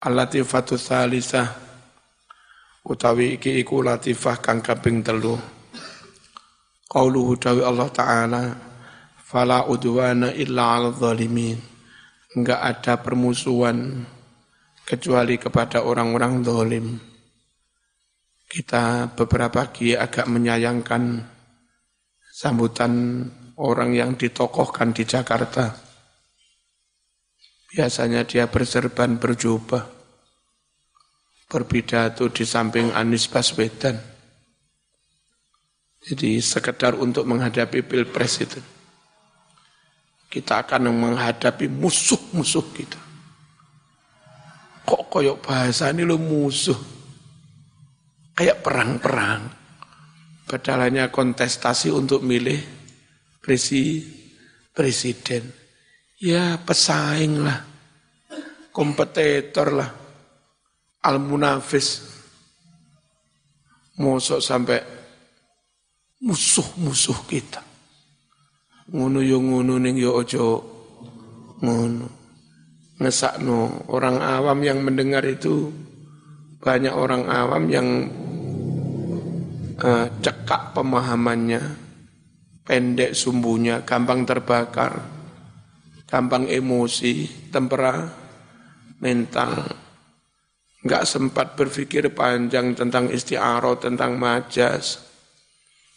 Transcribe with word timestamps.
Al-latifatu 0.00 0.80
thalisah 0.80 1.44
utawi 2.88 3.36
iki 3.36 3.60
iku 3.60 3.84
latifah 3.84 4.40
kang 4.40 4.64
kaping 4.64 5.04
telu. 5.04 5.36
Qauluhu 6.88 7.36
tawi 7.36 7.60
Allah 7.60 7.88
Ta'ala 7.92 8.42
fala 9.20 9.68
udwana 9.68 10.32
illa 10.32 10.72
'alal 10.72 10.96
zalimin. 10.96 11.60
Enggak 12.32 12.60
ada 12.64 12.96
permusuhan 13.04 14.00
kecuali 14.88 15.36
kepada 15.36 15.84
orang-orang 15.84 16.48
zalim. 16.48 16.96
Kita 18.48 19.12
beberapa 19.12 19.68
kali 19.68 20.00
agak 20.00 20.24
menyayangkan 20.32 21.28
sambutan 22.32 23.20
orang 23.60 23.92
yang 23.92 24.16
ditokohkan 24.16 24.96
di 24.96 25.04
Jakarta. 25.04 25.89
Biasanya 27.70 28.26
dia 28.26 28.50
berserban 28.50 29.14
berjubah, 29.18 29.86
berpidato 31.46 32.26
di 32.30 32.42
samping 32.42 32.90
Anies 32.90 33.30
Baswedan. 33.30 33.94
Jadi 36.00 36.42
sekedar 36.42 36.98
untuk 36.98 37.28
menghadapi 37.28 37.86
pilpres 37.86 38.42
itu. 38.42 38.60
Kita 40.30 40.66
akan 40.66 40.90
menghadapi 40.90 41.70
musuh-musuh 41.70 42.66
kita. 42.74 43.00
Kok 44.86 45.02
koyok 45.06 45.38
bahasa 45.42 45.90
ini 45.94 46.02
lo 46.02 46.18
musuh? 46.18 47.00
kayak 48.40 48.64
perang-perang. 48.64 49.52
Padahal 50.48 50.88
hanya 50.88 51.12
kontestasi 51.12 51.92
untuk 51.92 52.24
milih 52.24 52.56
presi, 53.44 54.00
presiden. 54.72 55.59
Ya 56.20 56.60
pesaing 56.60 57.40
lah, 57.40 57.64
kompetitor 58.76 59.72
lah, 59.72 59.88
al-munafis. 61.00 62.12
Mosok 63.96 64.40
sampai 64.44 64.80
musuh-musuh 66.20 67.24
kita. 67.24 67.64
Ngono 68.92 69.24
yo 69.24 69.40
ngono 69.40 69.80
ning 69.80 69.96
yo 69.96 70.20
ojo 70.20 70.44
ngono. 71.64 72.08
Ngesakno 73.00 73.88
orang 73.88 74.20
awam 74.20 74.60
yang 74.60 74.84
mendengar 74.84 75.24
itu 75.24 75.72
banyak 76.60 76.92
orang 76.92 77.24
awam 77.32 77.64
yang 77.72 77.88
uh, 79.80 80.04
cekak 80.20 80.76
pemahamannya, 80.76 81.64
pendek 82.68 83.16
sumbunya, 83.16 83.80
gampang 83.88 84.28
terbakar, 84.28 85.19
gampang 86.10 86.50
emosi, 86.50 87.46
tempera 87.54 88.02
mental, 88.98 89.62
nggak 90.82 91.04
sempat 91.06 91.54
berpikir 91.54 92.10
panjang 92.10 92.74
tentang 92.74 93.08
istiaroh, 93.08 93.78
tentang 93.78 94.18
majas. 94.18 95.06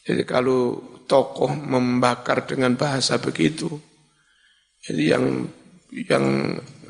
Jadi 0.06 0.22
kalau 0.24 0.78
tokoh 1.10 1.52
membakar 1.58 2.46
dengan 2.46 2.78
bahasa 2.78 3.18
begitu, 3.18 3.74
jadi 4.84 5.18
yang 5.18 5.50
yang 5.90 6.26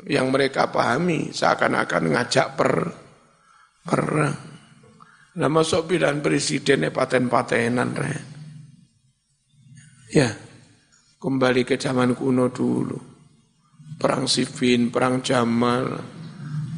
yang 0.04 0.26
mereka 0.28 0.68
pahami 0.68 1.32
seakan-akan 1.32 2.04
ngajak 2.12 2.46
per 2.58 2.72
perang. 3.86 4.36
Nah 5.34 5.50
masuk 5.50 5.90
pilihan 5.90 6.22
presidennya 6.22 6.94
paten-patenan. 6.94 7.90
Ya, 10.14 10.30
kembali 11.18 11.66
ke 11.66 11.74
zaman 11.74 12.14
kuno 12.14 12.50
dulu. 12.54 13.13
Perang 13.94 14.28
Siffin, 14.28 14.92
perang 14.92 15.24
Jamal, 15.24 15.96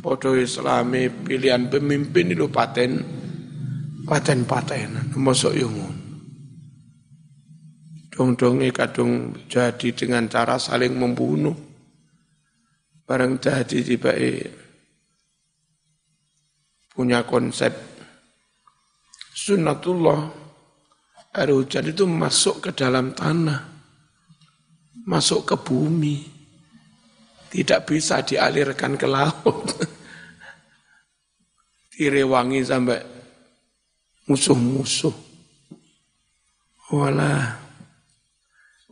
podo 0.05 0.37
Islami, 0.37 1.11
pilihan 1.11 1.67
pemimpin 1.67 2.31
itu 2.31 2.47
paten, 2.47 3.03
paten-patenan. 4.07 5.11
Masuk 5.19 5.57
yungun. 5.57 5.95
Dong-dongnya 8.15 8.73
kadung 8.73 9.37
jadi 9.51 9.93
dengan 9.93 10.25
cara 10.31 10.57
saling 10.57 10.97
membunuh. 10.97 11.53
Barang 13.07 13.39
jadi 13.39 13.85
tiba 13.85 14.13
punya 16.97 17.29
konsep 17.29 17.77
sunnatullah 19.37 20.33
air 21.37 21.53
hujan 21.53 21.93
itu 21.93 22.09
masuk 22.09 22.65
ke 22.65 22.71
dalam 22.73 23.13
tanah, 23.13 23.61
masuk 25.05 25.53
ke 25.53 25.57
bumi, 25.61 26.25
tidak 27.51 27.89
bisa 27.89 28.23
dialirkan 28.23 28.99
ke 28.99 29.07
laut. 29.07 29.67
Direwangi 31.97 32.61
sampai 32.61 33.01
musuh-musuh. 34.29 35.15
Walah, 36.87 37.59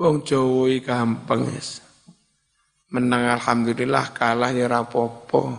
wong 0.01 0.27
Jawa 0.27 0.67
gampang 0.83 1.47
es. 1.55 1.79
Menang 2.91 3.39
alhamdulillah 3.39 4.11
kalah 4.11 4.51
ya 4.51 4.67
rapopo. 4.67 5.55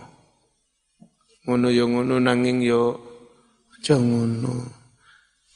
Ngono 1.46 1.68
yo 1.72 1.88
ngono 1.88 2.20
nanging 2.20 2.60
yo 2.64 2.82
aja 3.76 3.96
ngono. 3.96 4.84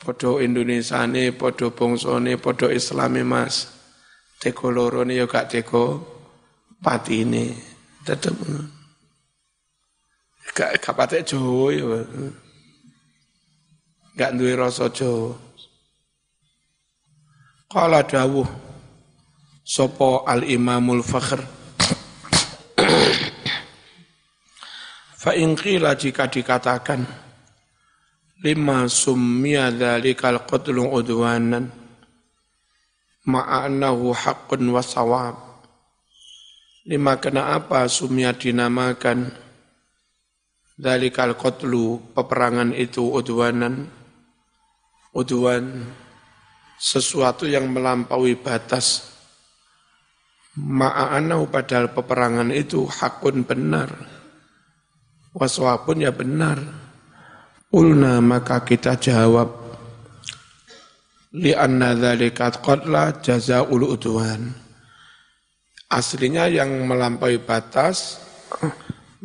Podo 0.00 0.40
Indonesia 0.40 1.04
ini, 1.04 1.28
podo 1.36 1.76
bongsone, 1.76 2.40
podo 2.40 2.72
Islami 2.72 3.20
mas. 3.20 3.68
Teko 4.40 4.72
loro 4.72 5.04
ini 5.04 5.20
ya 5.20 5.28
gak 5.28 5.52
teko 5.52 5.84
pati 6.80 7.22
ini. 7.24 7.54
Tetep. 8.02 8.34
Gak, 10.50 10.82
gak 10.82 10.96
patek 10.96 11.22
Jawa 11.28 11.70
ya. 11.70 12.00
Gak 14.18 14.34
duwe 14.34 14.52
rasa 14.58 14.90
Jawa. 14.90 15.36
Kala 17.70 18.02
dawuh 18.02 18.50
Sopo 19.62 20.26
al-imamul 20.26 21.06
fakhr 21.06 21.38
Fa 25.22 25.30
jika 25.94 26.26
dikatakan 26.26 27.06
lima 28.42 28.90
summiya 28.90 29.70
dhalikal 29.70 30.42
qatlu 30.50 30.90
udwanan 30.90 31.70
ma'anahu 33.28 34.16
haqqun 34.16 34.64
wa 34.72 34.82
sawab 34.82 35.49
lima 36.88 37.20
kena 37.20 37.56
apa 37.56 37.84
summiya 37.84 38.36
dinamakan? 38.36 39.32
Dhalikal 40.80 41.36
qatlu 41.36 42.00
peperangan 42.16 42.72
itu 42.72 43.04
udwanan. 43.04 43.84
Udwan 45.12 45.84
sesuatu 46.80 47.44
yang 47.44 47.68
melampaui 47.68 48.40
batas. 48.40 49.12
Ma'anahu 50.56 51.52
padahal 51.52 51.92
peperangan 51.92 52.48
itu 52.54 52.88
hakun 52.88 53.44
benar. 53.44 53.92
Waswabun 55.36 56.00
ya 56.00 56.10
benar. 56.16 56.58
Ulna 57.70 58.18
maka 58.18 58.66
kita 58.66 58.98
jawab 58.98 59.60
li 61.30 61.54
anna 61.54 61.94
dzalika 61.94 62.50
qatla 62.58 63.22
jazaul 63.22 63.94
udwan. 63.94 64.69
Aslinya 65.90 66.46
yang 66.46 66.86
melampaui 66.86 67.42
batas 67.42 68.22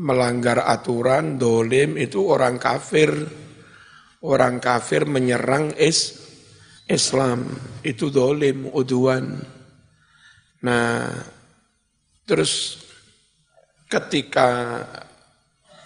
melanggar 0.02 0.66
aturan 0.66 1.38
dolim 1.38 1.94
itu 1.94 2.26
orang 2.26 2.58
kafir. 2.58 3.14
Orang 4.26 4.58
kafir 4.58 5.06
menyerang 5.06 5.78
is 5.78 6.26
Islam. 6.90 7.46
Itu 7.86 8.10
dolim 8.10 8.74
udwan. 8.74 9.38
Nah 10.66 11.14
terus 12.26 12.82
ketika 13.86 14.82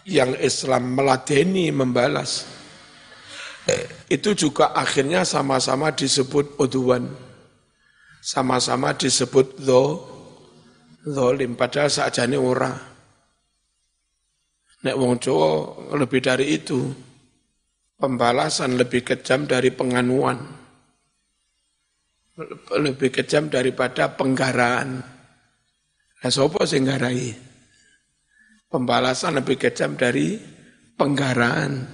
yang 0.07 0.31
Islam 0.39 0.95
meladeni 0.95 1.68
membalas 1.75 2.48
itu 4.09 4.33
juga 4.33 4.74
akhirnya 4.74 5.27
sama-sama 5.27 5.92
disebut 5.94 6.57
uduan. 6.57 7.06
Sama-sama 8.24 8.95
disebut 8.95 9.59
do 9.62 10.08
zolim 11.09 11.57
padahal 11.57 11.89
ini 12.25 12.38
ora 12.38 12.73
nek 14.85 14.95
wong 14.95 15.19
Jawa 15.19 15.50
lebih 15.97 16.21
dari 16.23 16.56
itu 16.56 16.79
pembalasan 18.00 18.79
lebih 18.79 19.03
kejam 19.03 19.50
dari 19.50 19.73
penganuan 19.73 20.39
lebih 22.79 23.11
kejam 23.11 23.51
daripada 23.51 24.15
penggaraan 24.15 25.03
nah 26.19 26.31
sapa 26.31 26.63
sing 26.63 26.88
garai 26.88 27.50
Pembalasan 28.69 29.41
lebih 29.41 29.57
kejam 29.57 29.97
dari 29.97 30.38
penggaraan. 30.94 31.89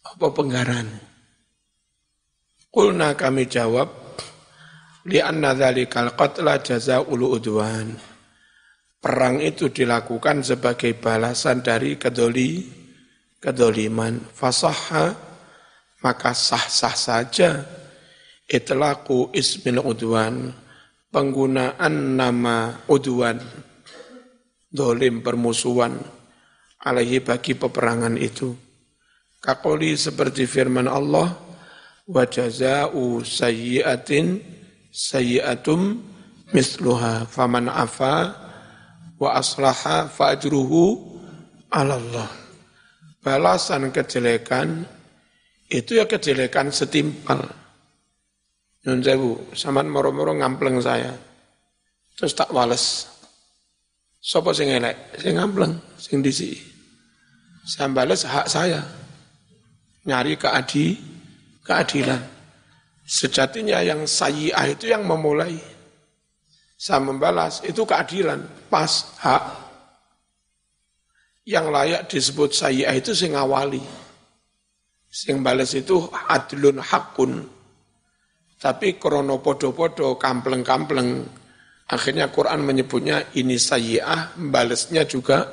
Apa 0.00 0.32
penggaraan? 0.32 0.88
Kulna 2.72 3.12
kami 3.12 3.44
jawab, 3.44 3.92
li'anna 5.04 5.52
dhalikal 5.52 6.16
qatla 6.16 6.60
ulu 7.04 7.36
udwan. 7.36 7.92
perang 9.04 9.36
itu 9.44 9.68
dilakukan 9.68 10.40
sebagai 10.40 10.96
balasan 10.96 11.60
dari 11.60 12.00
kedoli, 12.00 12.64
kedoliman. 13.36 14.16
Fasaha, 14.32 15.12
maka 16.00 16.32
sah-sah 16.32 16.96
saja 16.96 17.50
itlaku 18.48 19.28
ismil 19.36 19.84
udwan, 19.84 20.48
penggunaan 21.12 22.16
nama 22.16 22.80
udwan, 22.88 23.36
dolim 24.72 25.20
permusuhan, 25.20 26.00
alaihi 26.80 27.20
bagi 27.20 27.52
peperangan 27.60 28.16
itu. 28.16 28.56
Kakoli 29.44 30.00
seperti 30.00 30.48
firman 30.48 30.88
Allah, 30.88 31.28
wa 32.08 32.24
jaza'u 32.24 33.20
sayyi'atin 33.20 34.63
sayyi'atum 34.94 35.98
misluha 36.54 37.26
faman 37.26 37.66
afa 37.66 38.30
wa 39.18 39.34
aslaha 39.34 40.06
fa'ajruhu 40.06 41.02
ala 41.74 41.98
Allah. 41.98 42.30
Balasan 43.18 43.90
kejelekan 43.90 44.86
itu 45.66 45.98
ya 45.98 46.06
kejelekan 46.06 46.70
setimpal. 46.70 47.42
Nyun 48.84 49.00
sewu, 49.00 49.32
saman 49.56 49.88
moro-moro 49.88 50.36
ngampleng 50.36 50.78
saya. 50.78 51.16
Terus 52.14 52.36
tak 52.36 52.52
wales. 52.52 53.08
Sopo 54.20 54.52
sing 54.52 54.68
elek? 54.68 55.16
Sing 55.18 55.40
ngampleng, 55.40 55.72
sing 55.96 56.20
disi. 56.20 56.52
Saya 57.64 57.88
bales 57.88 58.28
hak 58.28 58.44
saya. 58.44 58.84
Nyari 60.04 60.36
keadi, 60.36 61.00
keadilan. 61.64 62.33
Sejatinya 63.04 63.84
yang 63.84 64.08
sayi'ah 64.08 64.64
itu 64.72 64.88
yang 64.88 65.04
memulai. 65.04 65.60
Saya 66.74 67.04
membalas, 67.04 67.60
itu 67.60 67.84
keadilan, 67.84 68.40
pas, 68.72 69.12
hak. 69.20 69.44
Yang 71.44 71.66
layak 71.68 72.02
disebut 72.08 72.50
sayi'ah 72.56 72.96
itu 72.96 73.12
sing 73.12 73.36
awali. 73.36 73.84
Sing 75.14 75.46
balas 75.46 75.76
itu 75.78 76.00
adlun 76.10 76.82
hakun. 76.82 77.46
Tapi 78.58 78.96
krono 78.96 79.38
podo-podo, 79.38 80.16
kampleng-kampleng. 80.18 81.22
Akhirnya 81.86 82.32
Quran 82.32 82.64
menyebutnya 82.64 83.30
ini 83.36 83.60
sayi'ah, 83.60 84.34
balasnya 84.34 85.04
juga 85.04 85.44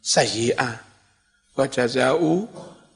sayi'ah. 0.00 0.74
Wa 1.54 1.68
jaza'u 1.68 2.48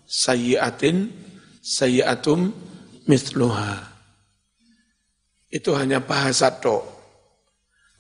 sayi'atin 0.09 1.13
sayi'atum 1.61 2.49
misluha. 3.09 3.81
Itu 5.49 5.77
hanya 5.79 6.03
bahasa 6.03 6.51
tok 6.51 6.83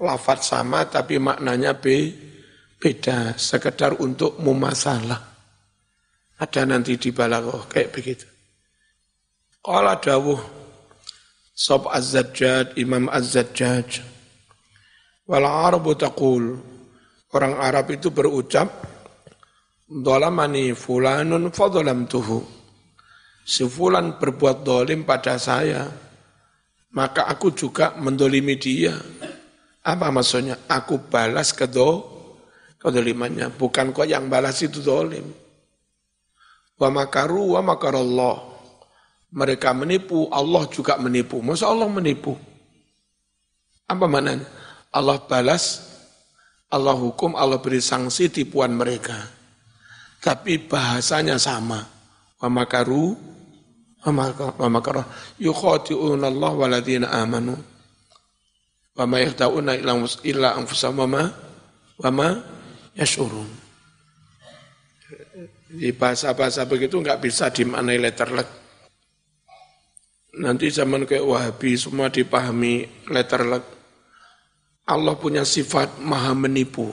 lafat 0.03 0.43
sama 0.43 0.85
tapi 0.91 1.23
maknanya 1.23 1.79
be, 1.79 2.12
beda, 2.83 3.39
sekedar 3.39 3.97
untuk 4.03 4.37
mumasalah. 4.43 5.33
Ada 6.35 6.67
nanti 6.67 6.99
di 6.99 7.15
balaghah 7.15 7.71
kayak 7.71 7.95
begitu. 7.95 8.27
Qala 9.62 9.97
dawuh 10.03 10.65
Sob 11.55 11.87
Az-Zajjad, 11.87 12.75
Imam 12.75 13.07
Az-Zajjaj. 13.07 14.03
Wal 15.31 15.47
Arabu 15.47 15.95
taqul, 15.95 16.59
orang 17.31 17.55
Arab 17.62 17.95
itu 17.95 18.11
berucap, 18.11 18.69
Dolamani 19.87 20.75
fulanun 20.75 21.55
tuhu. 22.11 22.41
Si 23.44 23.61
fulan 23.69 24.17
berbuat 24.17 24.64
dolim 24.64 25.05
pada 25.05 25.37
saya, 25.37 25.85
maka 26.96 27.29
aku 27.29 27.52
juga 27.52 27.93
mendolimi 28.00 28.56
dia. 28.56 28.96
Apa 29.85 30.08
maksudnya? 30.08 30.64
Aku 30.64 30.96
balas 31.12 31.52
kedo, 31.52 32.08
kedolimannya. 32.81 33.52
Bukan 33.52 33.93
kok 33.93 34.08
yang 34.08 34.32
balas 34.32 34.64
itu 34.64 34.81
dolim. 34.81 35.29
Wa 36.81 36.88
makaru 36.88 37.61
wa 37.61 37.61
makarallah. 37.61 38.56
Mereka 39.35 39.76
menipu, 39.76 40.31
Allah 40.32 40.64
juga 40.73 40.97
menipu. 40.97 41.43
Masa 41.44 41.69
Allah 41.69 41.90
menipu? 41.90 42.38
Apa 43.85 44.08
maknanya? 44.08 44.47
Allah 44.94 45.19
balas, 45.26 45.82
Allah 46.70 46.94
hukum, 46.94 47.35
Allah 47.35 47.58
beri 47.58 47.82
sanksi 47.82 48.31
tipuan 48.31 48.73
mereka. 48.73 49.19
Tapi 50.23 50.64
bahasanya 50.64 51.37
sama. 51.37 51.82
Wa 52.38 52.47
makaru 52.47 53.34
wa 54.05 54.69
makaru. 54.69 55.03
Yukhati'una 55.41 56.29
Allah 56.29 56.53
waladina 56.53 57.09
amanu 57.11 57.56
wa 58.95 59.05
ma 59.09 59.17
yakhda'una 59.19 59.81
illa 60.23 60.55
anfusahum 60.55 61.03
wa 61.03 61.09
ma 61.09 61.23
wa 61.99 62.11
ma 62.12 62.29
yashurun. 62.95 63.49
Di 65.75 65.91
bahasa-bahasa 65.91 66.71
begitu 66.71 67.03
nggak 67.03 67.19
bisa 67.19 67.51
dimaknai 67.51 67.99
letterlet. 67.99 68.47
Nanti 70.35 70.67
zaman 70.71 71.07
kayak 71.07 71.27
Wahabi 71.27 71.79
semua 71.79 72.11
dipahami 72.11 73.07
letterlet. 73.11 73.62
Allah 74.85 75.15
punya 75.17 75.43
sifat 75.43 75.99
maha 75.99 76.37
menipu. 76.37 76.93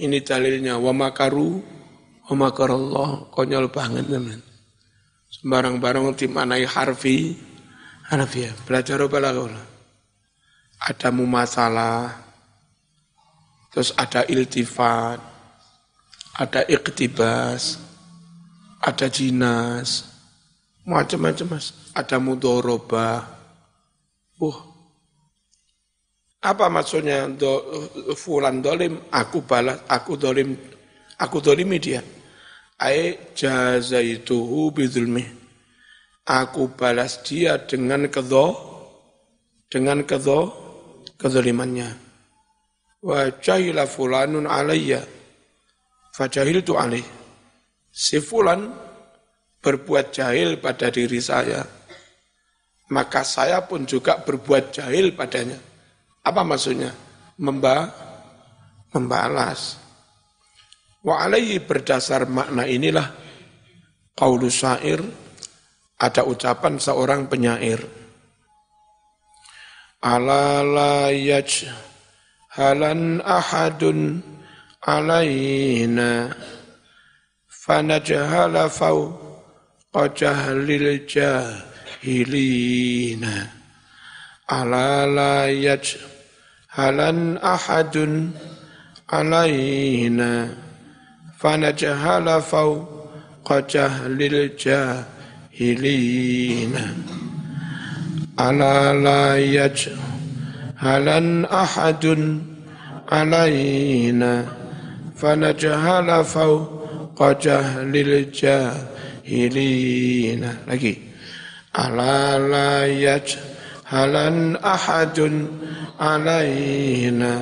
Ini 0.00 0.24
dalilnya 0.24 0.80
wa 0.80 0.92
makaru 0.96 1.60
wa 2.30 2.34
makarallah. 2.36 3.28
Konyol 3.34 3.68
banget 3.68 4.08
teman. 4.08 4.49
Sembarang-barang 5.30 6.18
dimaknai 6.18 6.66
harfi. 6.66 7.38
Harfiah. 8.10 8.50
Belajar 8.66 8.98
apa 8.98 9.18
lah 9.22 9.32
ada 10.80 11.12
mumasalah, 11.12 12.16
terus 13.68 13.92
ada 14.00 14.24
iltifat, 14.24 15.20
ada 16.40 16.64
iktibas, 16.64 17.76
ada 18.80 19.06
jinas, 19.12 20.08
macam-macam 20.88 21.60
mas, 21.60 21.92
ada 21.92 22.16
mudoroba. 22.16 23.28
Uh, 24.40 24.56
apa 26.40 26.72
maksudnya 26.72 27.28
do, 27.28 27.60
fulan 28.16 28.64
dolim, 28.64 28.96
aku 29.12 29.44
balas, 29.44 29.84
aku 29.84 30.16
dolim, 30.16 30.56
aku 31.20 31.44
dolimi 31.44 31.76
dia. 31.76 32.00
Ai 32.80 33.12
jazaituhu 33.36 34.72
bidulmi. 34.72 35.20
Aku 36.24 36.72
balas 36.72 37.20
dia 37.20 37.60
dengan 37.60 38.08
kedo, 38.08 38.56
dengan 39.68 40.00
kedo, 40.08 40.48
kezalimannya. 41.20 41.92
Wa 43.04 43.28
jahila 43.36 43.84
fulanun 43.84 44.48
alayya, 44.48 45.04
fajahiltu 46.16 46.80
alaih. 46.80 47.04
Si 47.92 48.16
fulan 48.16 48.72
berbuat 49.60 50.16
jahil 50.16 50.56
pada 50.56 50.88
diri 50.88 51.20
saya, 51.20 51.60
maka 52.88 53.20
saya 53.28 53.60
pun 53.68 53.84
juga 53.84 54.24
berbuat 54.24 54.72
jahil 54.72 55.12
padanya. 55.12 55.60
Apa 56.24 56.40
maksudnya? 56.44 56.92
Memba, 57.40 57.92
membalas. 58.92 59.76
Wa 61.00 61.24
alaihi 61.24 61.64
berdasar 61.64 62.28
makna 62.28 62.68
inilah 62.68 63.08
qaulus 64.12 64.60
syair 64.60 65.00
ada 65.96 66.24
ucapan 66.28 66.76
seorang 66.76 67.28
penyair. 67.28 67.80
Ala 70.00 70.64
la 70.64 71.12
halan 72.56 73.20
ahadun 73.20 74.24
alaina 74.80 76.32
fanajhala 77.48 78.68
fawqa 78.72 80.08
jahlil 80.16 81.04
jahilina 81.08 82.56
ala 84.48 85.04
la 85.04 85.52
halan 86.72 87.36
ahadun 87.44 88.32
alaina 89.08 90.59
fanajhala 91.39 92.41
fawqa 92.41 93.61
jahlil 93.67 94.49
jahilina 94.57 95.05
ألا 98.39 98.93
لا 98.93 99.37
يجهلن 99.39 101.45
أحد 101.45 102.05
علينا 103.11 104.45
فنجهل 105.15 106.25
فوق 106.25 107.31
جهل 107.41 107.95
الجاهلين 109.27 110.57
lagi 110.67 110.95
ألا 111.79 112.39
لا 112.39 112.87
يجهلن 112.87 114.55
أحد 114.55 115.45
علينا 115.99 117.41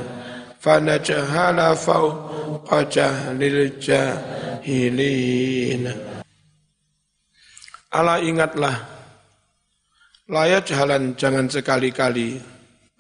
فنجهل 0.60 1.76
فوق 1.76 2.27
qajahlil 2.69 3.81
jahilin 3.81 5.89
Ala 7.89 8.21
ingatlah 8.21 8.77
layak 10.29 10.69
jalan 10.69 11.17
jangan 11.17 11.49
sekali-kali 11.49 12.37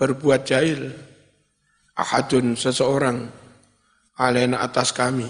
berbuat 0.00 0.48
jahil. 0.48 0.88
Ahadun 1.92 2.56
seseorang 2.56 3.28
alena 4.16 4.64
atas 4.64 4.96
kami. 4.96 5.28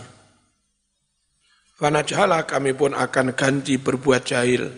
Fanajhala 1.75 2.47
kami 2.47 2.77
pun 2.77 2.95
akan 2.95 3.35
ganti 3.35 3.83
berbuat 3.83 4.23
jahil. 4.23 4.71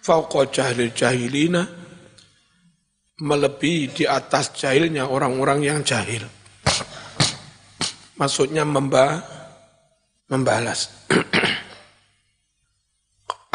Fau 0.00 0.24
kau 0.24 0.48
jahil 0.48 0.88
jahilina 0.96 1.68
melebihi 3.20 3.92
di 3.92 4.04
atas 4.08 4.56
jahilnya 4.56 5.10
orang-orang 5.10 5.60
yang 5.60 5.80
jahil. 5.84 6.37
Maksudnya 8.18 8.66
memba, 8.66 9.22
membalas. 10.26 11.06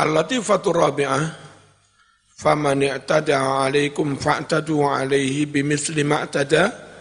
Al-Latifatu 0.01 0.71
Rabi'ah 0.71 1.43
Faman 2.33 2.83
i'tada 2.83 3.63
alaikum 3.63 4.19
fa'tadu 4.19 4.83
alaihi 4.83 5.47
bimisli 5.47 6.03
ma'tada. 6.03 6.91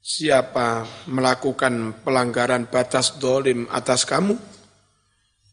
Siapa 0.00 0.84
melakukan 1.08 2.04
pelanggaran 2.04 2.66
batas 2.66 3.20
dolim 3.20 3.68
atas 3.70 4.08
kamu 4.08 4.34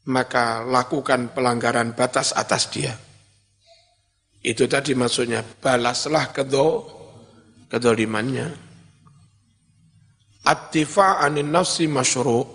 Maka 0.07 0.63
lakukan 0.63 1.35
pelanggaran 1.35 1.95
batas 1.95 2.31
atas 2.35 2.71
dia. 2.71 2.95
Itu 4.43 4.67
tadi 4.67 4.95
maksudnya 4.95 5.43
Balaslah 5.43 6.31
kedo, 6.31 6.87
kedolimannya 7.67 8.66
Attifa 10.47 11.19
anin 11.19 11.51
nafsi 11.51 11.91
masyru' 11.91 12.47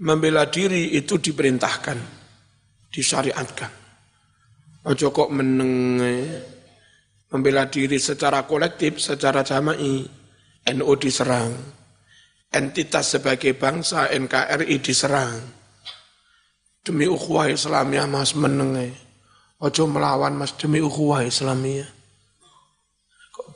membela 0.00 0.46
diri 0.48 0.96
itu 0.96 1.18
diperintahkan, 1.18 1.98
disyariatkan. 2.88 3.72
Ojo 4.88 5.12
kok 5.12 5.28
meneng 5.28 6.00
membela 7.28 7.68
diri 7.68 8.00
secara 8.00 8.48
kolektif, 8.48 8.96
secara 9.02 9.44
jama'i, 9.44 10.06
NU 10.72 10.92
diserang, 10.96 11.52
entitas 12.48 13.18
sebagai 13.18 13.52
bangsa 13.58 14.08
NKRI 14.08 14.76
diserang. 14.80 15.36
Demi 16.80 17.04
ukhuwah 17.04 17.52
Islamiyah 17.52 18.08
mas 18.08 18.32
meneng 18.32 18.72
Ojo 19.58 19.90
melawan 19.90 20.38
mas 20.38 20.54
demi 20.54 20.78
ukhuwah 20.78 21.26
Islamiyah. 21.26 21.97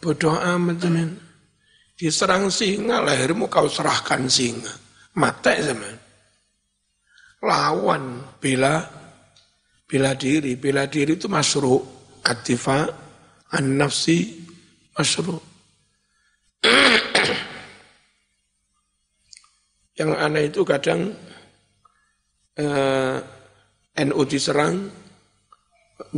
Bodoh 0.02 0.34
amat 0.34 0.82
teman. 0.82 1.14
Diserang 1.94 2.50
singa, 2.50 2.98
lahirmu 2.98 3.46
kau 3.46 3.70
serahkan 3.70 4.26
singa. 4.26 4.74
Mata 5.14 5.54
zaman 5.54 5.94
lawan 7.46 8.26
bela 8.42 8.82
bela 9.86 10.18
diri. 10.18 10.58
Bela 10.58 10.90
diri 10.90 11.14
itu 11.14 11.30
masru 11.30 11.78
atifa 12.26 12.90
an 13.54 13.78
nafsi 13.78 14.42
masru 14.98 15.38
yang 19.98 20.14
aneh 20.14 20.46
itu 20.46 20.62
kadang 20.62 21.10
eh, 22.54 23.18
NU 24.06 24.22
diserang 24.24 24.86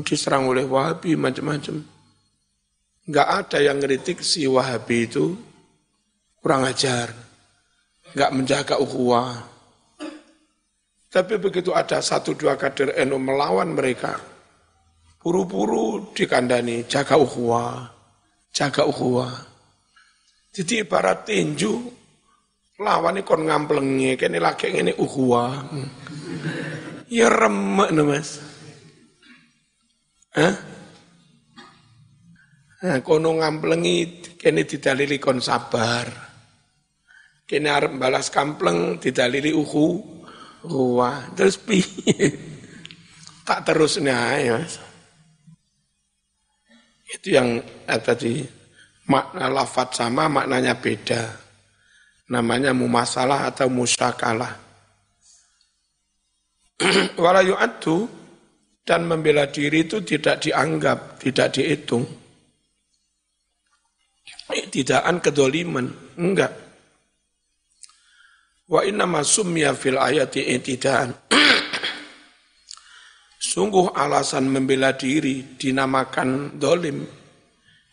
diserang 0.05 0.53
oleh 0.53 0.69
Wahabi 0.69 1.17
macam-macam 1.17 1.94
nggak 3.05 3.29
ada 3.29 3.59
yang 3.61 3.81
ngeritik 3.81 4.25
si 4.25 4.49
Wahabi 4.49 5.09
itu 5.09 5.37
kurang 6.41 6.65
ajar 6.65 7.13
nggak 8.17 8.31
menjaga 8.33 8.77
ukhuwah 8.81 9.55
tapi 11.15 11.39
begitu 11.39 11.71
ada 11.71 12.03
satu 12.03 12.35
dua 12.35 12.59
kader 12.59 12.99
NU 13.07 13.23
melawan 13.23 13.71
mereka, 13.71 14.19
buru-buru 15.23 16.11
dikandani, 16.11 16.91
jaga 16.91 17.15
ukhuwah, 17.15 17.87
jaga 18.51 18.83
ukhuwah. 18.83 19.31
Jadi 20.51 20.83
ibarat 20.83 21.23
tinju, 21.23 21.71
lawan 22.83 23.23
kon 23.23 23.47
ngamplengi, 23.47 24.19
kene 24.19 24.43
lagi 24.43 24.75
ini 24.75 24.91
ukhuwah. 24.91 25.71
Ya 27.07 27.31
remek 27.31 27.95
mas. 28.03 28.43
Hah? 30.35 30.74
Nah, 32.85 33.01
kono 33.01 33.41
ngamplengi, 33.41 34.29
kene 34.37 34.69
didalili 34.69 35.17
kon 35.17 35.41
sabar. 35.41 36.05
Kene 37.49 37.69
arep 37.73 37.97
balas 37.97 38.29
kampleng, 38.29 39.01
didalili 39.01 39.57
ukhu, 39.57 40.15
Wah, 40.65 41.29
terus 41.37 41.61
pi 41.61 41.77
tak 43.49 43.69
terusnya 43.69 44.17
ya. 44.41 44.57
Itu 47.05 47.37
yang 47.37 47.61
eh, 47.85 48.01
tadi 48.01 48.41
makna 49.13 49.53
lafat 49.53 49.93
sama 49.93 50.25
maknanya 50.33 50.73
beda. 50.81 51.23
Namanya 52.33 52.73
mumasalah 52.73 53.53
atau 53.53 53.69
musyakalah. 53.69 54.57
Wala 57.21 57.45
yu'addu 57.45 58.09
dan 58.89 59.05
membela 59.05 59.45
diri 59.53 59.85
itu 59.85 60.01
tidak 60.01 60.49
dianggap, 60.49 61.21
tidak 61.21 61.61
dihitung. 61.61 62.24
Tidakan 64.75 65.23
kedoliman, 65.23 65.87
enggak. 66.19 66.51
Wa 68.67 68.83
inna 68.83 69.07
sumya 69.23 69.71
fil 69.71 69.95
ayati 69.95 70.43
itidaan. 70.51 71.15
Sungguh 73.55 73.95
alasan 73.95 74.51
membela 74.51 74.99
diri 74.99 75.55
dinamakan 75.55 76.59
dolim 76.59 77.07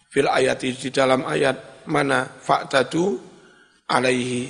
fil 0.09 0.25
ayati 0.25 0.73
di 0.73 0.89
dalam 0.89 1.21
ayat 1.21 1.85
mana 1.85 2.25
fa'tadu 2.25 3.13
alaihi. 3.85 4.49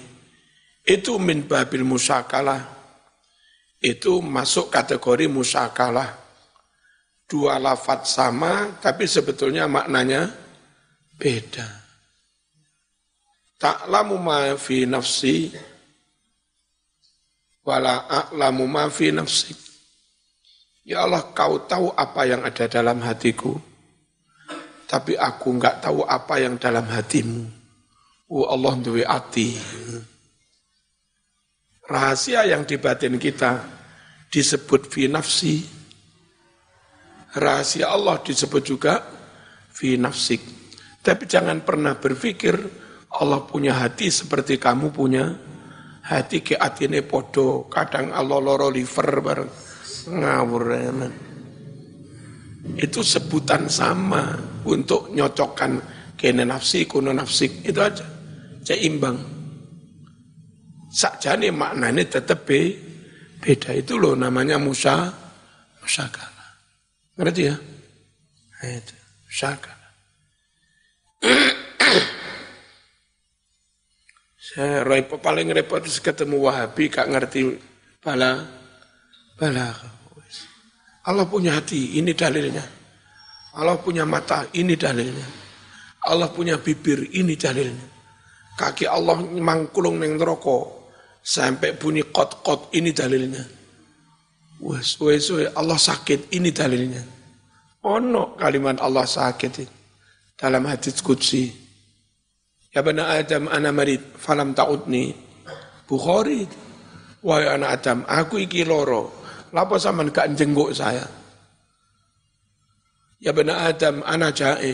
Itu 0.88 1.19
min 1.19 1.51
babil 1.51 1.83
musakalah. 1.83 2.63
Itu 3.75 4.23
masuk 4.23 4.71
kategori 4.71 5.27
musakalah. 5.27 6.15
Dua 7.27 7.59
lafat 7.59 8.07
sama 8.07 8.79
tapi 8.79 9.03
sebetulnya 9.03 9.67
maknanya 9.67 10.31
beda. 11.19 11.80
Ta'lamu 13.61 14.17
ma 14.17 14.57
fi 14.57 14.89
nafsi 14.89 15.53
wala 17.61 18.09
a'lamu 18.09 18.65
ma 18.65 18.89
fi 18.89 19.13
nafsik. 19.13 19.57
Ya 20.81 21.05
Allah, 21.05 21.29
kau 21.29 21.61
tahu 21.69 21.93
apa 21.93 22.25
yang 22.25 22.41
ada 22.41 22.65
dalam 22.65 22.97
hatiku. 23.05 23.53
Tapi 24.89 25.13
aku 25.13 25.55
enggak 25.55 25.77
tahu 25.79 26.01
apa 26.03 26.41
yang 26.41 26.57
dalam 26.57 26.83
hatimu. 26.89 27.47
Oh 28.33 28.49
Allah 28.49 28.75
duwe 28.81 29.05
hati. 29.05 29.55
Rahasia 31.85 32.49
yang 32.49 32.65
di 32.65 32.81
batin 32.81 33.21
kita 33.21 33.61
disebut 34.27 34.89
fi 34.89 35.05
nafsi. 35.05 35.63
Rahasia 37.37 37.93
Allah 37.93 38.19
disebut 38.19 38.63
juga 38.65 39.05
fi 39.69 39.95
nafsik. 39.95 40.43
Tapi 40.99 41.23
jangan 41.29 41.63
pernah 41.63 41.95
berpikir 41.95 42.80
Allah 43.11 43.43
punya 43.43 43.75
hati 43.75 44.07
seperti 44.07 44.55
kamu 44.55 44.93
punya. 44.93 45.25
Hati 46.01 46.41
ke 46.41 46.57
atine 46.57 47.05
podo 47.05 47.69
kadang 47.69 48.09
Allah 48.09 48.39
loro 48.41 48.67
liver 48.73 49.21
bareng. 49.21 49.51
Ngawur 50.09 50.63
itu 52.77 53.01
sebutan 53.01 53.65
sama 53.69 54.37
untuk 54.65 55.09
nyocokkan 55.13 55.81
kene 56.17 56.45
nafsi 56.45 56.85
kuno 56.85 57.13
nafsik 57.13 57.65
itu 57.65 57.79
aja. 57.81 58.05
Seimbang 58.61 59.17
sakjane 60.93 61.49
maknanya 61.49 62.21
tetap 62.21 62.45
be, 62.45 62.77
beda 63.41 63.73
itu 63.73 63.97
loh 63.97 64.13
namanya 64.13 64.61
musa 64.61 65.09
musakala 65.81 66.45
ngerti 67.17 67.41
ya? 67.49 67.55
Itu 68.61 68.95
musakala 69.25 69.80
saya 74.51 74.84
repot 74.84 75.24
paling 75.24 75.48
repot 75.55 75.79
ketemu 75.79 76.36
Wahabi 76.43 76.91
gak 76.91 77.08
ngerti 77.08 77.55
bala 78.03 78.43
bala. 79.39 79.72
Allah 81.01 81.25
punya 81.25 81.58
hati, 81.58 81.98
ini 81.98 82.13
dalilnya. 82.13 82.62
Allah 83.58 83.74
punya 83.81 84.05
mata, 84.05 84.46
ini 84.53 84.77
dalilnya. 84.77 85.25
Allah 86.05 86.29
punya 86.29 86.62
bibir, 86.62 87.10
ini 87.17 87.34
dalilnya. 87.34 87.88
Kaki 88.53 88.86
Allah 88.86 89.17
mangkulung 89.17 89.98
neng 89.98 90.22
rokok 90.22 90.93
sampai 91.25 91.74
bunyi 91.74 92.05
kot-kot, 92.05 92.70
ini 92.77 92.93
dalilnya. 92.93 93.41
Wes, 94.62 94.93
wes, 95.01 95.25
wes, 95.34 95.50
Allah 95.58 95.79
sakit, 95.81 96.29
ini 96.38 96.53
dalilnya. 96.53 97.01
Ono 97.81 98.38
kalimat 98.38 98.77
Allah 98.77 99.10
sakit 99.10 99.65
dalam 100.38 100.70
hadis 100.70 101.01
kudsi. 101.01 101.50
Ya 102.71 102.79
bana 102.79 103.19
Adam 103.19 103.51
ana 103.51 103.69
marid 103.75 103.99
falam 104.15 104.55
ta'udni. 104.55 105.11
Bukhari. 105.83 106.47
Wahai 107.21 107.53
anak 107.53 107.69
Adam, 107.77 108.01
aku 108.09 108.41
iki 108.41 108.65
loro. 108.65 109.21
Lapa 109.53 109.77
sampean 109.77 110.09
gak 110.09 110.33
jengguk 110.33 110.73
saya? 110.73 111.05
Ya 113.21 113.29
benar 113.29 113.69
Adam, 113.69 114.01
anak 114.01 114.33
jae. 114.33 114.73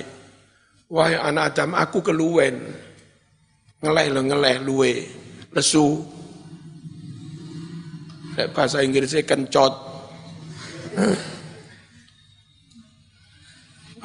Wahai 0.87 1.19
anak 1.19 1.51
Adam, 1.51 1.75
aku 1.75 1.99
keluwen. 1.99 2.55
Ngeleh 3.83 4.07
lo 4.15 4.21
ngeleh 4.23 4.55
luwe. 4.63 4.93
Lesu. 5.51 5.99
Lek 8.39 8.55
bahasa 8.55 8.79
Inggrisnya 8.79 9.27
kencot. 9.27 9.73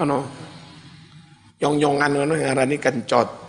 Ano, 0.02 0.26
nyong-nyongan 1.62 2.10
ngono 2.10 2.34
ngarani 2.42 2.76
kencot. 2.80 3.41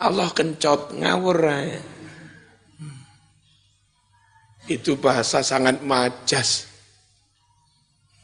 Allah 0.00 0.32
kencot 0.32 0.96
ngawur. 0.96 1.44
Itu 4.64 4.96
bahasa 4.96 5.44
sangat 5.44 5.84
majas. 5.84 6.64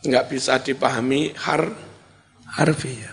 Enggak 0.00 0.32
bisa 0.32 0.56
dipahami 0.62 1.36
har 1.36 1.68
harfiah. 2.56 3.12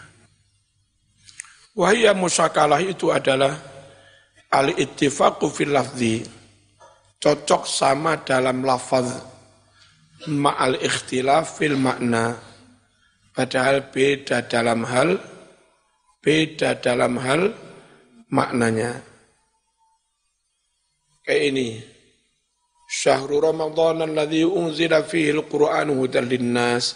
Wahia 1.74 2.14
musakalah 2.14 2.80
itu 2.80 3.10
adalah 3.10 3.58
al-ittifaqu 4.54 5.50
fil 5.50 5.74
lafzi. 5.74 6.22
Cocok 7.18 7.66
sama 7.66 8.22
dalam 8.22 8.62
lafaz 8.62 9.26
ma'al 10.30 10.78
ikhtilaf 10.80 11.60
fil 11.60 11.76
makna. 11.76 12.38
Padahal 13.34 13.90
beda 13.90 14.46
dalam 14.46 14.86
hal 14.86 15.18
beda 16.22 16.78
dalam 16.78 17.18
hal 17.18 17.52
maknanya. 18.34 18.98
Kayak 21.22 21.44
ini. 21.54 21.68
Syahrul 22.90 23.42
Ramadan 23.42 24.06
alladhi 24.06 24.46
unzila 24.46 25.06
fihi 25.06 25.34
al-Qur'an 25.34 25.90
hudan 25.94 26.30
linnas 26.30 26.94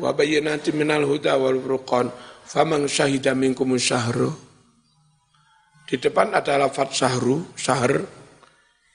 wa 0.00 0.12
bayyinatin 0.12 0.76
minal 0.76 1.08
huda 1.08 1.40
wal 1.40 1.56
furqan. 1.60 2.12
Faman 2.46 2.86
syahida 2.86 3.34
minkum 3.34 3.74
syahru. 3.74 4.30
Di 5.82 5.98
depan 5.98 6.30
ada 6.36 6.60
lafaz 6.60 6.94
syahru 6.94 7.52
syahr. 7.58 8.06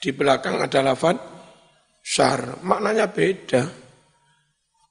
Di 0.02 0.10
belakang 0.16 0.64
ada 0.64 0.80
lafaz 0.82 1.20
syahr. 2.00 2.64
Maknanya 2.64 3.12
beda. 3.12 3.64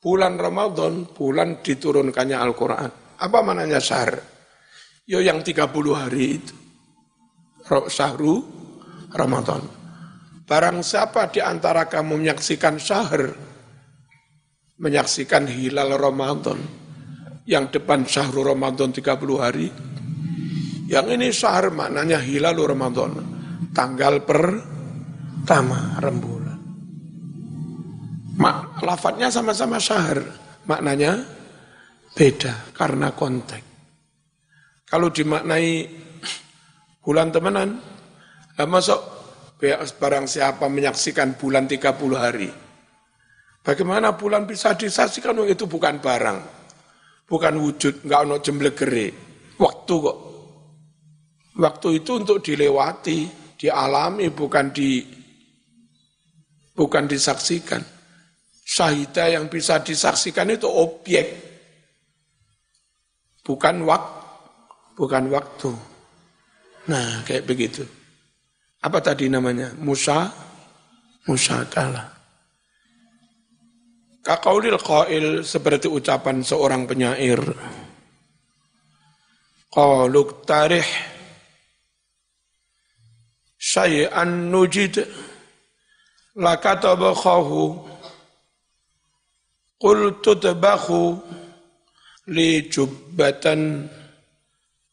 Bulan 0.01 0.37
Ramadan 0.37 1.09
bulan 1.13 1.61
diturunkannya 1.61 2.37
Al-Qur'an. 2.37 3.17
Apa 3.21 3.39
maknanya 3.45 3.81
syahr? 3.81 4.17
Yo 5.05 5.19
yang 5.21 5.43
30 5.43 5.67
hari 5.93 6.41
itu 6.41 6.70
syahru 7.89 8.43
Ramadan 9.15 9.81
Barang 10.51 10.83
siapa 10.83 11.31
di 11.31 11.39
antara 11.39 11.87
kamu 11.87 12.27
menyaksikan 12.27 12.75
syahr, 12.75 13.31
menyaksikan 14.83 15.47
hilal 15.47 15.95
Ramadan, 15.95 16.59
yang 17.47 17.71
depan 17.71 18.03
syahrul 18.03 18.51
Ramadan 18.51 18.91
30 18.91 19.15
hari, 19.39 19.71
yang 20.91 21.07
ini 21.07 21.31
syahr 21.31 21.71
maknanya 21.71 22.19
hilal 22.19 22.59
Ramadan, 22.59 23.15
tanggal 23.71 24.27
pertama 24.27 25.95
rembulan. 26.03 26.59
Mak, 28.35 28.83
lafadznya 28.83 29.31
sama-sama 29.31 29.79
syahr, 29.79 30.19
maknanya 30.67 31.15
beda 32.19 32.75
karena 32.75 33.15
konteks. 33.15 33.71
Kalau 34.83 35.15
dimaknai 35.15 35.87
bulan 37.01 37.33
temenan, 37.33 37.81
lah 38.57 38.69
masuk 38.69 39.01
barang 40.01 40.27
siapa 40.29 40.69
menyaksikan 40.69 41.37
bulan 41.37 41.69
30 41.69 42.17
hari. 42.17 42.51
Bagaimana 43.61 44.17
bulan 44.17 44.49
bisa 44.49 44.73
disaksikan? 44.73 45.37
Oh, 45.37 45.45
itu 45.45 45.69
bukan 45.69 46.01
barang. 46.01 46.39
Bukan 47.29 47.55
wujud, 47.61 48.09
enggak 48.09 48.21
ono 48.25 48.37
jemblegere. 48.41 49.07
Waktu 49.61 49.95
kok. 50.01 50.19
Waktu 51.61 51.89
itu 52.01 52.11
untuk 52.17 52.41
dilewati, 52.41 53.29
dialami, 53.61 54.33
bukan 54.33 54.73
di 54.73 55.05
bukan 56.73 57.05
disaksikan. 57.05 57.85
Syahidah 58.65 59.37
yang 59.37 59.53
bisa 59.53 59.85
disaksikan 59.85 60.49
itu 60.49 60.65
objek. 60.65 61.27
Bukan 63.45 63.85
waktu, 63.85 64.25
bukan 64.97 65.25
waktu. 65.29 65.90
Nah, 66.91 67.23
kayak 67.23 67.47
begitu. 67.47 67.87
Apa 68.83 68.99
tadi 68.99 69.31
namanya? 69.31 69.71
Musa, 69.79 70.27
Musa 71.31 71.63
kalah. 71.71 72.11
Kakaulil 74.27 74.77
qail 74.83 75.47
seperti 75.47 75.87
ucapan 75.87 76.43
seorang 76.43 76.91
penyair. 76.91 77.39
Qaluk 79.71 80.43
tarih 80.43 80.85
syai'an 83.55 84.51
nujid 84.51 84.99
lakatabakhahu 86.35 87.87
qul 89.79 90.01
tutbakhu 90.19 91.23
li 92.35 92.67
jubbatan 92.67 93.87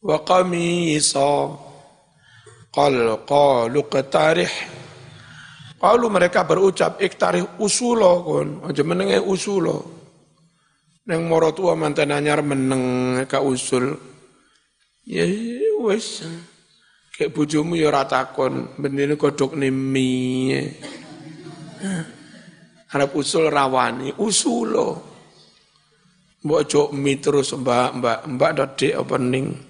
wa 0.06 0.18
qamisa 0.22 1.67
Qal 2.78 3.26
qalu 3.26 3.82
qtarih 3.90 4.54
Qalu 5.78 6.10
mereka 6.10 6.42
berucap 6.42 6.98
iktarih 6.98 7.62
usulo 7.62 8.26
kon, 8.26 8.48
aja 8.66 8.82
menenge 8.82 9.22
usulo. 9.22 9.86
Neng 11.06 11.30
moro 11.30 11.54
tua 11.54 11.78
mantan 11.78 12.10
anyar 12.10 12.42
meneng 12.42 13.14
ka 13.30 13.46
usul. 13.46 13.94
Ya 15.06 15.24
wis. 15.86 16.26
Kayak 17.14 17.34
bojomu 17.34 17.78
ya 17.78 17.94
ora 17.94 18.10
takon, 18.10 18.74
bendine 18.82 19.14
kodhok 19.14 19.54
mie. 19.54 20.82
Harap 22.90 23.14
usul 23.14 23.46
rawani, 23.54 24.18
usulo. 24.18 24.98
Mbok 26.42 26.62
jok 26.66 26.90
mie 26.90 27.22
terus 27.22 27.54
mbak, 27.54 28.02
mbak, 28.02 28.20
mbak 28.34 28.52
dodek 28.58 28.98
apa 28.98 29.16
ning. 29.22 29.67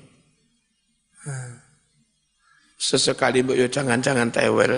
Sesekali 2.77 3.41
mbok 3.41 3.57
yo 3.57 3.67
jangan-jangan 3.67 4.29
tewel. 4.29 4.71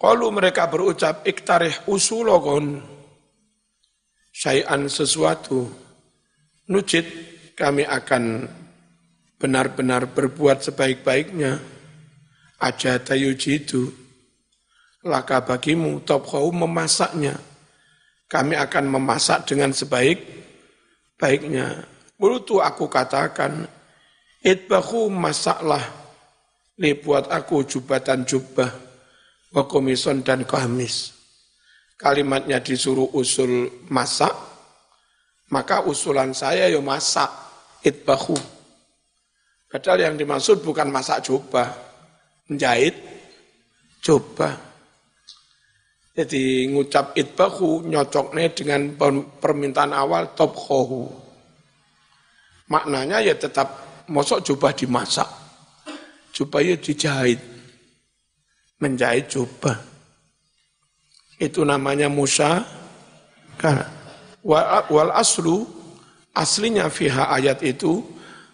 Kalau 0.00 0.28
mereka 0.32 0.70
berucap 0.70 1.26
iktarih 1.28 1.74
usulokon 1.90 2.80
syai'an 4.32 4.88
sesuatu 4.88 5.68
nujid 6.70 7.04
kami 7.58 7.84
akan 7.84 8.48
benar-benar 9.36 10.08
berbuat 10.08 10.64
sebaik-baiknya 10.64 11.60
aja 12.62 12.96
tayujidu 13.02 13.92
laka 15.04 15.44
bagimu 15.44 16.00
kau 16.06 16.48
memasaknya 16.48 17.36
kami 18.30 18.54
akan 18.54 18.94
memasak 18.94 19.50
dengan 19.50 19.74
sebaik-baiknya. 19.74 21.82
Mulut 22.22 22.46
aku 22.62 22.86
katakan, 22.86 23.66
Itbahu 24.40 25.12
masaklah 25.12 25.84
li 26.80 26.96
buat 26.96 27.28
aku 27.28 27.68
jubatan 27.68 28.24
jubah 28.24 28.72
wa 29.52 29.62
komison 29.68 30.24
dan 30.24 30.48
kamis. 30.48 31.12
Kalimatnya 32.00 32.64
disuruh 32.64 33.12
usul 33.12 33.84
masak, 33.92 34.32
maka 35.52 35.84
usulan 35.84 36.32
saya 36.32 36.72
yo 36.72 36.80
ya 36.80 36.80
masak 36.80 37.28
itbahu. 37.84 38.32
Padahal 39.68 40.08
yang 40.08 40.16
dimaksud 40.16 40.64
bukan 40.64 40.88
masak 40.88 41.20
jubah, 41.28 41.68
menjahit 42.48 42.96
jubah. 44.00 44.56
Jadi 46.16 46.64
ngucap 46.72 47.12
itbahu 47.12 47.84
nyocoknya 47.84 48.56
dengan 48.56 48.96
permintaan 49.36 49.92
awal 49.92 50.32
top 50.32 50.56
Maknanya 52.72 53.20
ya 53.20 53.36
tetap 53.36 53.89
mosok 54.10 54.42
coba 54.42 54.74
dimasak. 54.74 55.30
Supaya 56.34 56.74
dijahit. 56.74 57.38
Menjahit 58.82 59.30
coba. 59.30 59.78
Itu 61.38 61.62
namanya 61.62 62.10
musa. 62.10 62.66
Wal 64.44 65.12
aslu, 65.14 65.68
aslinya 66.32 66.88
fiha 66.88 67.28
ayat 67.28 67.60
itu, 67.60 68.00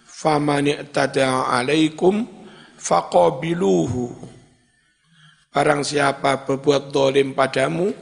famani 0.03 0.75
alaikum 0.83 2.27
faqabiluhu. 2.75 4.13
Barang 5.55 5.87
siapa 5.87 6.43
berbuat 6.43 6.91
dolim 6.91 7.33
padamu, 7.39 7.95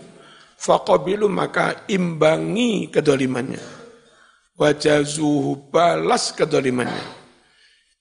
faqabilu 0.56 1.28
maka 1.28 1.84
imbangi 1.92 2.88
kedolimannya. 2.88 3.62
Wajazuhu 4.56 5.68
balas 5.68 6.32
kedolimannya 6.32 7.23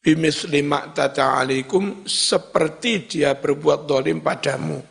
bimisli 0.03 0.67
tata 0.91 1.39
alaikum 1.39 2.03
seperti 2.03 3.07
dia 3.07 3.39
berbuat 3.39 3.87
dolim 3.87 4.19
padamu. 4.19 4.83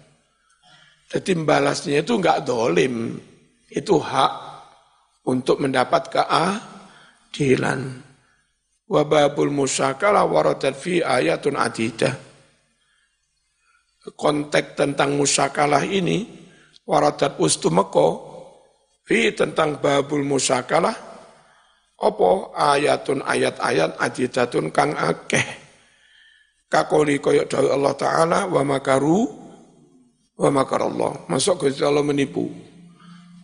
Jadi 1.13 1.37
balasnya 1.45 2.01
itu 2.01 2.17
enggak 2.17 2.49
dolim, 2.49 3.21
Itu 3.69 4.01
hak 4.01 4.33
untuk 5.29 5.61
mendapat 5.61 6.09
keadilan. 6.13 7.81
Wababul 8.89 9.53
musyakalah 9.53 10.29
waradat 10.29 10.77
fi 10.77 11.01
ayatun 11.01 11.57
adidah. 11.57 12.13
Konteks 14.13 14.77
tentang 14.77 15.17
musyakalah 15.17 15.89
ini, 15.89 16.29
waradat 16.85 17.41
ustumeko, 17.41 18.09
fi 19.09 19.33
tentang 19.33 19.81
babul 19.81 20.21
musyakalah, 20.21 21.12
opo 22.03 22.51
ayatun 22.59 23.23
ayat-ayat 23.23 24.03
adidatun 24.03 24.75
kang 24.75 24.93
akeh 24.99 25.63
Kakoli 26.73 27.21
koyok 27.21 27.53
dari 27.53 27.69
Allah 27.69 27.93
Ta'ala 27.93 28.39
wa 28.49 28.65
makaru 28.65 29.29
wa 30.41 30.49
makar 30.49 30.89
Allah. 30.89 31.21
Masuk 31.29 31.69
Gusti 31.69 31.85
Allah 31.85 32.01
menipu. 32.01 32.49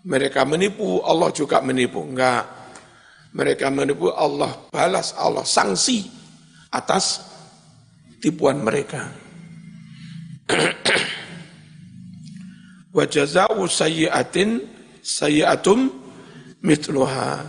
Mereka 0.09 0.49
menipu, 0.49 1.05
Allah 1.05 1.29
juga 1.37 1.61
menipu. 1.61 2.01
Enggak. 2.01 2.49
Mereka 3.37 3.69
menipu, 3.69 4.09
Allah 4.17 4.57
balas, 4.73 5.13
Allah 5.13 5.45
sanksi 5.45 6.09
atas 6.73 7.21
tipuan 8.25 8.65
mereka. 8.65 9.13
wa 12.97 13.05
jaza'u 13.05 13.69
sayyi'atin 13.69 14.65
sayyi'atum 15.05 15.93
mitluha. 16.65 17.45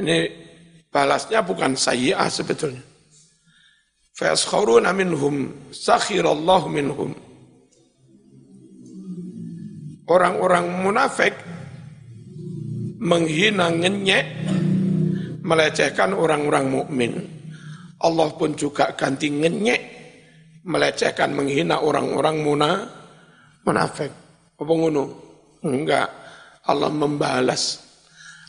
Ini 0.00 0.16
balasnya 0.88 1.44
bukan 1.44 1.76
sayyi'ah 1.76 2.28
sebetulnya. 2.32 2.80
Fayaskharuna 4.12 4.92
minhum 4.92 5.52
sakhirallahu 5.72 6.68
minhum. 6.68 7.10
Orang-orang 10.08 10.68
munafik 10.84 11.32
menghina 13.00 13.72
ngenyek 13.72 14.26
melecehkan 15.42 16.12
orang-orang 16.12 16.68
mukmin. 16.68 17.12
Allah 18.02 18.28
pun 18.36 18.52
juga 18.52 18.92
ganti 18.92 19.32
ngenyek 19.32 19.80
melecehkan 20.62 21.34
menghina 21.34 21.82
orang-orang 21.82 22.36
muna 22.44 22.70
munafik. 23.66 24.10
Apa 24.58 24.72
ngono? 24.72 25.04
Enggak. 25.66 26.08
Allah 26.62 26.90
membalas 26.94 27.81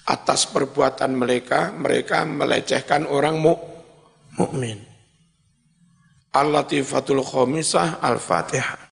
atas 0.04 0.50
perbuatan 0.52 1.16
mereka 1.16 1.72
mereka 1.72 2.28
melecehkan 2.28 3.08
orang 3.08 3.40
mukmin 4.36 4.84
Al-Latifatul 6.34 7.22
Khomisah 7.22 8.02
Al-Fatihah. 8.02 8.90